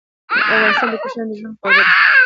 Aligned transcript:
افغانستان 0.39 0.87
د 0.91 0.95
کوچیانو 1.01 1.29
د 1.29 1.33
ژوند 1.39 1.55
کوربه 1.61 1.81
دی. 1.85 1.91